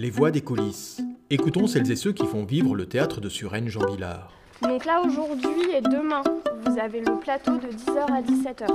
Les 0.00 0.08
voix 0.08 0.30
des 0.30 0.40
coulisses. 0.40 1.02
Écoutons 1.28 1.66
celles 1.66 1.92
et 1.92 1.94
ceux 1.94 2.12
qui 2.12 2.24
font 2.24 2.46
vivre 2.46 2.74
le 2.74 2.86
théâtre 2.86 3.20
de 3.20 3.28
Suresnes 3.28 3.68
Jean 3.68 3.84
Villard. 3.84 4.32
Donc 4.62 4.86
là 4.86 5.02
aujourd'hui 5.04 5.74
et 5.76 5.82
demain, 5.82 6.22
vous 6.64 6.78
avez 6.78 7.00
le 7.00 7.20
plateau 7.20 7.58
de 7.58 7.66
10h 7.66 8.10
à 8.10 8.22
17h. 8.22 8.66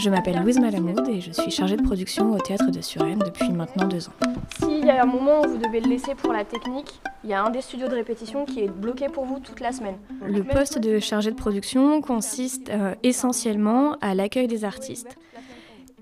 Je 0.00 0.10
m'appelle 0.10 0.40
Louise 0.42 0.58
Malamud 0.58 1.08
et 1.08 1.20
je 1.20 1.30
suis 1.30 1.52
chargée 1.52 1.76
de 1.76 1.82
production 1.82 2.32
au 2.32 2.40
théâtre 2.40 2.72
de 2.72 2.80
Suresnes 2.80 3.22
depuis 3.24 3.52
maintenant 3.52 3.86
deux 3.86 4.08
ans. 4.08 4.12
S'il 4.58 4.84
y 4.84 4.90
a 4.90 5.00
un 5.00 5.06
moment 5.06 5.42
où 5.42 5.48
vous 5.48 5.58
devez 5.58 5.78
le 5.78 5.90
laisser 5.90 6.16
pour 6.16 6.32
la 6.32 6.44
technique, 6.44 7.00
il 7.22 7.30
y 7.30 7.32
a 7.32 7.44
un 7.44 7.50
des 7.50 7.60
studios 7.60 7.86
de 7.86 7.94
répétition 7.94 8.46
qui 8.46 8.64
est 8.64 8.68
bloqué 8.68 9.08
pour 9.08 9.26
vous 9.26 9.38
toute 9.38 9.60
la 9.60 9.70
semaine. 9.70 9.98
Le 10.26 10.42
poste 10.42 10.80
de 10.80 10.98
chargé 10.98 11.30
de 11.30 11.36
production 11.36 12.00
consiste 12.00 12.68
euh, 12.70 12.96
essentiellement 13.04 13.96
à 14.00 14.16
l'accueil 14.16 14.48
des 14.48 14.64
artistes. 14.64 15.16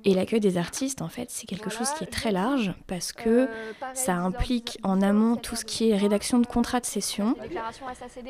Et 0.07 0.13
l'accueil 0.13 0.41
des 0.41 0.59
artistes, 0.59 1.01
en 1.01 1.09
fait, 1.09 1.31
c'est 1.31 1.47
quelque 1.47 1.71
chose 1.71 1.91
qui 1.97 2.05
est 2.05 2.09
très 2.09 2.31
large 2.31 2.75
parce 2.87 3.13
que 3.13 3.49
ça 3.95 4.15
implique 4.15 4.79
en 4.83 5.01
amont 5.01 5.37
tout 5.37 5.57
ce 5.57 5.65
qui 5.65 5.91
est 5.91 5.97
rédaction 5.97 6.39
de 6.39 6.47
contrats 6.47 6.81
de 6.81 6.87
session, 6.87 7.37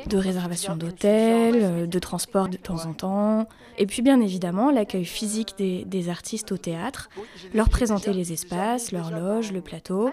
de 0.07 0.17
réservation 0.17 0.77
d'hôtels, 0.77 1.89
de 1.89 1.99
transport 1.99 2.47
de 2.47 2.57
temps 2.57 2.85
en 2.85 2.93
temps, 2.93 3.49
et 3.77 3.85
puis 3.85 4.01
bien 4.01 4.21
évidemment 4.21 4.71
l'accueil 4.71 5.05
physique 5.05 5.55
des, 5.57 5.83
des, 5.85 6.09
artistes 6.09 6.51
au 6.51 6.57
théâtre, 6.57 7.09
leur 7.53 7.69
présenter 7.69 8.13
les 8.13 8.31
espaces, 8.31 8.91
leur 8.91 9.11
loge, 9.11 9.51
le 9.51 9.61
plateau, 9.61 10.11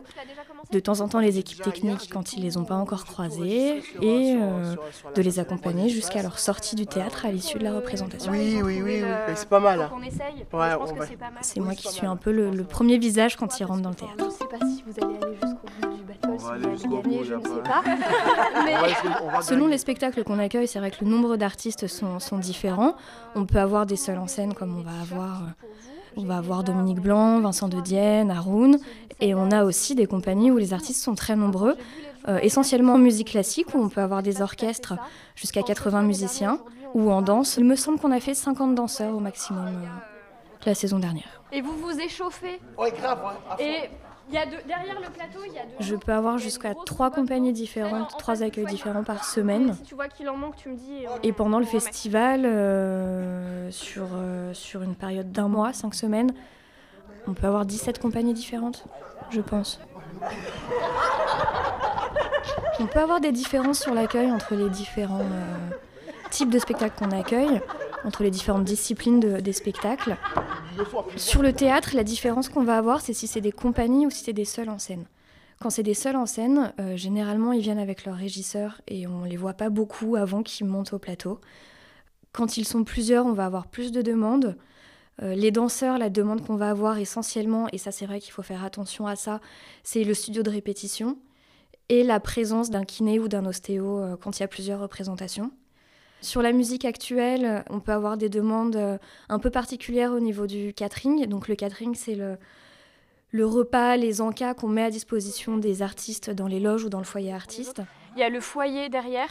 de 0.73 0.81
temps 0.81 1.01
en 1.01 1.09
temps 1.09 1.21
les 1.21 1.39
équipes 1.39 1.63
techniques 1.63 2.09
quand 2.13 2.33
ils 2.33 2.43
les 2.43 2.57
ont 2.57 2.65
pas 2.65 2.75
encore 2.77 3.05
croisés, 3.05 3.83
et 4.01 4.37
euh, 4.41 4.75
de 5.15 5.23
les 5.23 5.39
accompagner 5.39 5.89
jusqu'à 5.89 6.23
leur 6.23 6.39
sortie 6.39 6.75
du 6.77 6.87
théâtre 6.87 7.27
à 7.27 7.31
l'issue 7.31 7.59
de 7.59 7.65
la 7.65 7.75
représentation. 7.75 8.33
Oui, 8.33 8.61
oui, 8.63 8.81
oui, 8.83 9.03
oui. 9.05 9.33
c'est 9.37 9.49
pas 9.49 9.61
mal. 9.61 9.89
On 9.95 10.03
essaye. 10.03 10.47
Ouais, 10.53 10.71
je 10.71 10.77
pense 10.77 10.91
on 10.91 10.95
que 10.95 10.99
va- 10.99 11.07
c'est 11.07 11.17
pas 11.17 11.31
mal. 11.31 11.39
C'est 11.43 11.61
moi 11.61 11.75
qui 11.75 11.89
suis 11.89 12.07
un 12.07 12.17
peu 12.17 12.33
le, 12.33 12.51
le 12.51 12.65
premier 12.65 12.99
visage 12.99 13.37
quand 13.37 13.61
ils 13.61 13.65
rentrent 13.65 13.83
dans 13.83 13.91
le 13.91 13.95
théâtre. 13.95 14.15
Je 14.19 14.31
sais 14.31 14.47
pas 14.47 14.67
si 14.67 14.83
vous 14.87 15.05
allez 15.05 15.17
aller 15.17 15.35
jusqu'au 15.41 15.89
bout 15.89 15.97
du 15.97 16.03
bateau, 16.05 16.29
On 16.33 16.39
si 16.39 16.45
vous 16.45 16.51
allez 16.51 16.71
jusqu'au 16.77 17.01
gagner, 17.03 17.19
bout, 17.19 17.25
je 17.25 17.35
ne 17.35 17.43
sais 17.43 17.63
pas-. 17.63 17.83
Mais 18.65 19.43
Selon 19.43 19.67
les 19.67 19.79
spectacles 19.79 20.25
qu'on 20.25 20.39
accueille, 20.39 20.67
c'est 20.69 20.79
vrai 20.79 20.91
que 20.91 21.05
le 21.05 21.11
nombre 21.11 21.37
d'artistes 21.37 21.87
sont, 21.87 22.19
sont 22.19 22.39
différents. 22.39 22.95
On 23.35 23.45
peut 23.47 23.59
avoir 23.59 23.87
des 23.87 23.97
seuls 23.97 24.19
en 24.19 24.27
scène 24.27 24.55
comme 24.55 24.77
on 24.77 24.83
va 24.83 24.99
avoir, 25.01 25.43
euh, 25.43 25.47
on 26.17 26.25
va 26.25 26.37
avoir 26.37 26.65
Dominique 26.65 27.01
Blanc, 27.01 27.41
Vincent 27.41 27.69
de 27.69 27.81
Dienne, 27.81 28.31
Haroun. 28.31 28.79
Et 29.21 29.35
on 29.35 29.51
a 29.51 29.65
aussi 29.65 29.95
des 29.95 30.07
compagnies 30.07 30.51
où 30.51 30.57
les 30.57 30.73
artistes 30.73 31.03
sont 31.03 31.15
très 31.15 31.37
nombreux, 31.37 31.77
euh, 32.29 32.39
essentiellement 32.43 32.95
en 32.95 32.99
musique 32.99 33.31
classique, 33.31 33.75
où 33.75 33.79
on 33.79 33.89
peut 33.89 34.01
avoir 34.01 34.23
des 34.23 34.43
orchestres 34.43 34.95
jusqu'à 35.37 35.63
80 35.63 36.03
musiciens, 36.03 36.59
ou 36.95 37.11
en 37.11 37.23
danse. 37.23 37.57
Il 37.57 37.65
me 37.65 37.77
semble 37.77 37.99
qu'on 37.99 38.13
a 38.13 38.21
fait 38.21 38.35
50 38.35 38.75
danseurs 38.75 39.15
au 39.15 39.21
maximum 39.21 39.67
euh, 39.67 39.87
la 40.67 40.75
saison 40.75 40.99
dernière. 40.99 41.43
Et 41.53 41.61
vous 41.61 41.77
vous 41.77 41.99
échauffez? 42.01 42.61
Ouais, 42.79 42.93
grave, 42.93 43.21
ouais. 43.25 43.33
à 43.51 43.57
fond. 43.57 43.63
Et 43.63 43.91
il 44.33 44.35
y 44.35 44.39
a 44.39 44.47
deux- 44.47 44.63
derrière 44.67 44.95
le 45.01 45.11
plateau, 45.11 45.41
il 45.47 45.53
y 45.53 45.59
a 45.59 45.63
deux. 45.63 45.75
Je 45.81 45.95
peux 45.95 46.13
avoir 46.13 46.39
jusqu'à 46.39 46.75
trois 46.75 47.11
compagnies 47.11 47.53
différentes, 47.53 48.17
trois 48.19 48.43
accueils 48.43 48.65
différents 48.67 49.05
par 49.05 49.25
semaine. 49.25 49.75
Si 49.75 49.83
tu 49.83 49.95
vois 49.95 50.09
qu'il 50.09 50.29
en 50.31 50.37
manque, 50.37 50.57
tu 50.57 50.71
me 50.71 50.77
dis. 50.77 51.05
on- 51.09 51.19
Et 51.23 51.33
pendant 51.33 51.59
le 51.59 51.67
festival, 51.67 52.43
euh, 52.47 53.71
sur, 53.71 54.07
euh, 54.15 54.55
sur 54.55 54.83
une 54.83 54.95
période 54.95 55.31
d'un 55.33 55.49
mois, 55.49 55.73
cinq 55.73 55.95
semaines, 55.95 56.33
on 57.29 57.35
peut 57.35 57.47
avoir 57.47 57.67
17 57.67 57.99
compagnies 58.01 58.35
différentes, 58.35 58.85
je 59.31 59.41
pense. 59.41 59.79
On 62.81 62.87
peut 62.87 63.01
avoir 63.01 63.21
des 63.21 63.33
différences 63.33 63.81
sur 63.81 63.95
l'accueil 63.95 64.31
entre 64.33 64.55
les 64.55 64.69
différents 64.71 65.21
euh, 65.21 65.77
types 66.31 66.51
de 66.51 66.59
spectacles 66.59 66.95
qu'on 66.99 67.11
accueille, 67.17 67.61
entre 68.05 68.23
les 68.23 68.31
différentes 68.31 68.65
disciplines 68.65 69.21
de- 69.21 69.41
des 69.41 69.53
spectacles. 69.53 70.17
Sur 71.17 71.43
le 71.43 71.53
théâtre, 71.53 71.91
la 71.95 72.05
différence 72.05 72.49
qu'on 72.49 72.65
va 72.65 72.77
avoir, 72.79 73.01
c'est 73.01 73.13
si 73.13 73.27
c'est 73.27 73.41
des 73.41 73.53
compagnies 73.53 74.07
ou 74.07 74.11
si 74.11 74.25
c'est 74.25 74.33
des 74.33 74.45
seuls 74.45 74.69
en 74.69 74.79
scène. 74.79 75.05
Quand 75.61 75.71
c'est 75.71 75.83
des 75.85 75.95
seuls 75.95 76.17
en 76.17 76.27
scène, 76.27 76.73
euh, 76.81 76.97
généralement 76.97 77.53
ils 77.53 77.61
viennent 77.61 77.79
avec 77.79 78.05
leur 78.05 78.17
régisseur 78.17 78.81
et 78.89 79.07
on 79.07 79.25
les 79.25 79.37
voit 79.37 79.53
pas 79.55 79.71
beaucoup 79.71 80.17
avant 80.17 80.43
qu'ils 80.43 80.67
montent 80.67 80.93
au 80.93 80.99
plateau. 80.99 81.41
Quand 82.33 82.57
ils 82.57 82.67
sont 82.67 82.83
plusieurs, 82.83 83.27
on 83.27 83.33
va 83.33 83.45
avoir 83.47 83.67
plus 83.69 83.93
de 83.93 84.03
demandes. 84.03 84.57
Euh, 85.23 85.35
les 85.35 85.51
danseurs, 85.51 85.99
la 85.99 86.09
demande 86.11 86.45
qu'on 86.45 86.57
va 86.57 86.71
avoir 86.71 86.99
essentiellement, 86.99 87.69
et 87.73 87.79
ça 87.79 87.93
c'est 87.93 88.07
vrai 88.07 88.19
qu'il 88.19 88.33
faut 88.33 88.43
faire 88.43 88.65
attention 88.65 89.07
à 89.07 89.15
ça, 89.15 89.41
c'est 89.85 90.03
le 90.03 90.15
studio 90.15 90.43
de 90.43 90.51
répétition 90.51 91.17
et 91.89 92.03
la 92.03 92.19
présence 92.19 92.71
d'un 92.71 92.85
kiné 92.85 93.21
ou 93.21 93.29
d'un 93.29 93.45
ostéo 93.47 93.99
euh, 94.01 94.17
quand 94.17 94.39
il 94.39 94.43
y 94.43 94.45
a 94.45 94.49
plusieurs 94.49 94.81
représentations. 94.81 95.53
Sur 96.23 96.41
la 96.41 96.53
musique 96.53 96.85
actuelle, 96.85 97.65
on 97.69 97.81
peut 97.81 97.93
avoir 97.93 98.17
des 98.17 98.29
demandes 98.29 98.77
euh, 98.77 98.97
un 99.29 99.39
peu 99.39 99.51
particulières 99.51 100.13
au 100.13 100.21
niveau 100.21 100.47
du 100.47 100.73
catering. 100.73 101.27
Donc 101.27 101.49
le 101.49 101.57
catering, 101.57 101.95
c'est 101.95 102.15
le, 102.15 102.37
le 103.33 103.45
repas, 103.45 103.97
les 103.97 104.21
encas 104.21 104.55
qu'on 104.55 104.69
met 104.69 104.85
à 104.85 104.91
disposition 104.91 105.57
des 105.59 105.83
artistes 105.83 106.31
dans 106.31 106.47
les 106.47 106.61
loges 106.61 106.85
ou 106.85 106.89
dans 106.89 106.99
le 106.99 107.05
foyer 107.05 107.33
artiste. 107.33 107.83
Il 108.15 108.21
y 108.21 108.23
a 108.23 108.29
le 108.29 108.41
foyer 108.41 108.89
derrière 108.89 109.29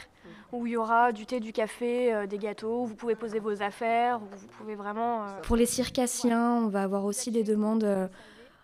où 0.52 0.68
il 0.68 0.74
y 0.74 0.78
aura 0.78 1.14
du 1.14 1.26
thé, 1.26 1.40
du 1.40 1.54
café, 1.54 2.14
euh, 2.14 2.28
des 2.28 2.38
gâteaux, 2.38 2.82
où 2.82 2.86
vous 2.86 2.96
pouvez 2.96 3.16
poser 3.16 3.40
vos 3.40 3.62
affaires, 3.64 4.20
où 4.22 4.26
vous 4.38 4.48
pouvez 4.58 4.76
vraiment. 4.76 5.24
euh, 5.24 5.28
Pour 5.44 5.56
les 5.56 5.66
circassiens, 5.66 6.56
on 6.56 6.68
va 6.68 6.84
avoir 6.84 7.06
aussi 7.06 7.32
des 7.32 7.44
demandes 7.44 7.86
euh, 7.86 8.08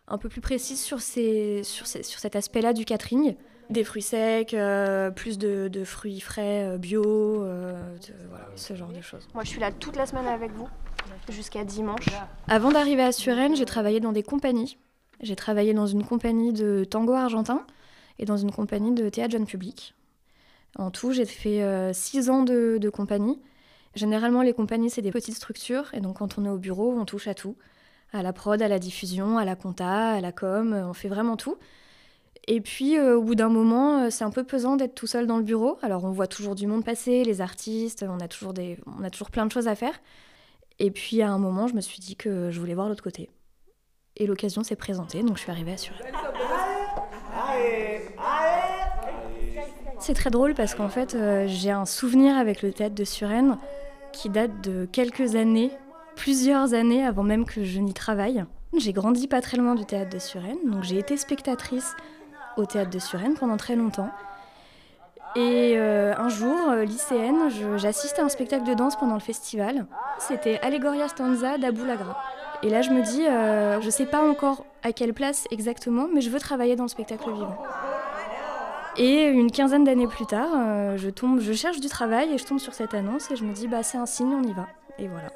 un 0.10 0.18
peu 0.18 0.28
plus 0.28 0.42
précises 0.42 0.82
sur, 0.82 1.00
ces, 1.00 1.64
sur, 1.64 1.88
ces- 1.88 2.04
sur 2.04 2.20
cet 2.20 2.36
aspect-là 2.36 2.74
du 2.74 2.84
catering. 2.84 3.36
Des 3.70 3.84
fruits 3.84 4.02
secs, 4.02 4.54
euh, 4.54 5.12
plus 5.12 5.38
de, 5.38 5.68
de 5.68 5.84
fruits 5.84 6.22
frais 6.22 6.64
euh, 6.64 6.78
bio, 6.78 7.04
euh, 7.44 7.74
de- 7.98 8.14
voilà, 8.30 8.46
ce 8.56 8.74
genre 8.76 8.88
de 8.90 9.02
choses. 9.02 9.28
Moi, 9.34 9.44
je 9.44 9.50
suis 9.50 9.60
là 9.60 9.72
toute 9.74 9.98
la 9.98 10.06
semaine 10.06 10.26
avec 10.28 10.52
vous, 10.54 10.70
jusqu'à 11.30 11.66
dimanche. 11.66 12.06
Avant 12.48 12.72
d'arriver 12.72 13.04
à 13.04 13.12
Suresnes, 13.12 13.58
j'ai 13.58 13.66
travaillé 13.66 14.00
dans 14.00 14.14
des 14.14 14.24
compagnies. 14.24 14.78
J'ai 15.22 15.36
travaillé 15.36 15.74
dans 15.74 15.86
une 15.88 16.06
compagnie 16.06 16.54
de 16.54 16.86
tango 16.86 17.12
argentin 17.14 17.66
et 18.20 18.26
dans 18.26 18.38
une 18.38 18.52
compagnie 18.52 18.94
de 18.94 19.10
théâtre 19.10 19.34
jeune 19.34 19.46
public. 19.46 19.94
En 20.78 20.90
tout, 20.90 21.12
j'ai 21.12 21.26
fait 21.26 21.62
euh, 21.62 21.92
six 21.92 22.30
ans 22.30 22.44
de, 22.44 22.78
de 22.80 22.90
compagnie. 22.90 23.42
Généralement, 23.96 24.44
les 24.44 24.54
compagnies, 24.54 24.90
c'est 24.90 25.02
des 25.02 25.12
petites 25.12 25.36
structures. 25.36 25.94
Et 25.94 26.00
donc, 26.00 26.18
quand 26.20 26.38
on 26.38 26.46
est 26.46 26.50
au 26.50 26.58
bureau, 26.58 26.94
on 26.98 27.04
touche 27.04 27.28
à 27.28 27.34
tout. 27.34 27.56
À 28.14 28.24
la 28.24 28.32
prod, 28.32 28.62
à 28.62 28.68
la 28.70 28.80
diffusion, 28.80 29.38
à 29.38 29.44
la 29.44 29.56
compta, 29.56 30.12
à 30.12 30.22
la 30.22 30.32
com, 30.32 30.74
on 30.74 30.94
fait 30.94 31.10
vraiment 31.10 31.36
tout. 31.36 31.58
Et 32.50 32.62
puis, 32.62 32.97
euh, 32.97 33.18
au 33.18 33.22
bout 33.22 33.35
d'un 33.35 33.50
moment, 33.50 34.03
euh, 34.03 34.09
c'est 34.09 34.24
un 34.24 34.30
peu 34.30 34.46
pesant 34.46 34.78
d'être 34.78 34.96
tout 34.96 35.08
seul 35.08 35.28
dans 35.28 35.38
le 35.38 35.44
bureau. 35.44 35.78
Alors, 35.81 36.06
on 36.06 36.12
voit 36.12 36.28
toujours 36.28 36.56
du 36.56 36.66
monde 36.66 36.84
passer, 36.84 37.25
les 37.25 37.41
artistes, 37.41 38.06
on 38.08 38.22
a 38.22 38.30
toujours, 38.30 38.53
des, 38.53 38.80
on 39.00 39.03
a 39.03 39.09
toujours 39.09 39.31
plein 39.31 39.46
de 39.46 39.52
choses 39.52 39.68
à 39.68 39.75
faire. 39.75 40.00
Et 40.80 40.90
puis, 40.90 41.22
à 41.22 41.30
un 41.30 41.40
moment, 41.40 41.68
je 41.68 41.74
me 41.74 41.81
suis 41.81 42.00
dit 42.00 42.16
que 42.16 42.50
je 42.50 42.59
voulais 42.59 42.74
voir 42.74 42.88
l'autre 42.88 43.03
côté. 43.03 43.30
Et 44.16 44.28
l'occasion 44.28 44.63
s'est 44.63 44.78
présentée, 44.78 45.24
donc 45.24 45.36
je 45.36 45.41
suis 45.41 45.52
arrivée 45.52 45.74
à 45.74 45.78
Suresnes. 45.78 46.06
C'est 50.00 50.13
très 50.13 50.30
drôle 50.30 50.53
parce 50.53 50.74
qu'en 50.74 50.90
fait, 50.90 51.16
euh, 51.16 51.46
j'ai 51.47 51.72
un 51.72 51.86
souvenir 51.86 52.38
avec 52.38 52.62
le 52.62 52.72
théâtre 52.72 52.96
de 52.96 53.03
Suresnes 53.03 53.57
qui 54.13 54.30
date 54.30 54.62
de 54.62 54.88
quelques 54.90 55.36
années, 55.36 55.72
plusieurs 56.16 56.74
années 56.74 57.03
avant 57.03 57.24
même 57.24 57.46
que 57.46 57.63
je 57.63 57.80
n'y 57.80 57.94
travaille. 57.94 58.46
J'ai 58.78 58.94
grandi 58.94 59.28
pas 59.28 59.41
très 59.41 59.57
loin 59.57 59.75
du 59.75 59.86
théâtre 59.86 60.12
de 60.12 60.19
Suresnes, 60.19 60.57
donc 60.66 60.84
j'ai 60.84 60.97
été 60.97 61.18
spectatrice 61.18 61.96
au 62.57 62.66
théâtre 62.66 62.90
de 62.90 63.00
Suresnes 63.00 63.35
pendant 63.35 63.57
très 63.57 63.75
longtemps. 63.75 64.09
Et 65.35 65.73
euh, 65.78 66.13
un 66.18 66.29
jour, 66.29 66.57
euh, 66.69 66.84
lycéenne, 66.84 67.50
j'assiste 67.75 68.18
à 68.18 68.23
un 68.23 68.29
spectacle 68.29 68.68
de 68.68 68.73
danse 68.73 68.95
pendant 68.95 69.13
le 69.13 69.19
festival. 69.19 69.85
C'était 70.18 70.59
Allegoria 70.62 71.07
Stanza 71.07 71.57
d'Abou 71.57 71.85
Lagra. 71.85 72.19
Et 72.63 72.69
là, 72.69 72.81
je 72.81 72.90
me 72.90 73.03
dis, 73.03 73.25
euh, 73.28 73.79
je 73.81 73.90
sais 73.91 74.07
pas 74.07 74.28
encore 74.28 74.66
à 74.81 74.94
quelle 74.94 75.13
place 75.13 75.45
exactement, 75.51 76.07
mais 76.12 76.22
je 76.22 76.31
veux 76.31 76.40
travailler 76.40 76.75
dans 76.75 76.85
le 76.85 76.90
spectacle 76.90 77.31
vivant. 77.31 77.56
Et 78.97 79.25
une 79.25 79.51
quinzaine 79.51 79.84
d'années 79.84 80.07
plus 80.07 80.25
tard, 80.25 80.50
je 80.95 81.09
tombe, 81.12 81.39
je 81.39 81.53
cherche 81.53 81.79
du 81.79 81.88
travail 81.88 82.34
et 82.34 82.39
je 82.39 82.45
tombe 82.45 82.57
sur 82.57 82.74
cette 82.74 82.95
annonce 82.95 83.29
et 83.29 83.35
je 83.35 83.44
me 83.44 83.53
dis, 83.53 83.68
bah 83.68 83.84
c'est 83.84 84.00
un 84.00 84.07
signe, 84.07 84.34
on 84.34 84.41
y 84.41 84.53
va. 84.53 84.66
Et 84.97 85.07
voilà. 85.07 85.29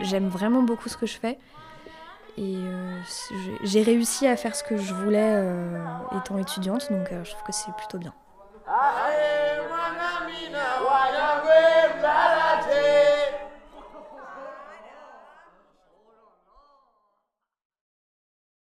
J'aime 0.00 0.28
vraiment 0.28 0.62
beaucoup 0.62 0.88
ce 0.88 0.96
que 0.96 1.04
je 1.04 1.18
fais. 1.18 1.38
Et 2.38 2.56
euh, 2.56 3.00
j'ai 3.62 3.82
réussi 3.82 4.26
à 4.26 4.36
faire 4.36 4.54
ce 4.54 4.62
que 4.62 4.76
je 4.76 4.92
voulais 4.92 5.32
euh, 5.32 5.82
étant 6.18 6.36
étudiante, 6.36 6.92
donc 6.92 7.10
euh, 7.12 7.24
je 7.24 7.30
trouve 7.30 7.44
que 7.44 7.52
c'est 7.52 7.72
plutôt 7.76 7.98
bien. 7.98 8.12